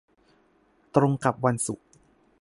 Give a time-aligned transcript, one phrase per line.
[0.95, 1.85] ตรงกับวันศุกร์